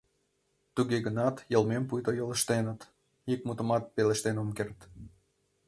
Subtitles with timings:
[0.75, 2.81] Туге гынат йылмем пуйто йолыштеныт,
[3.33, 4.79] ик мутымат пелештен ом керт.